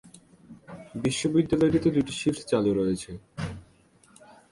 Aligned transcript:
বিদ্যালয়টিতে 1.35 1.89
দুটি 1.95 2.13
শিফট 2.19 2.41
চালু 2.51 2.71
রয়েছে। 2.79 3.11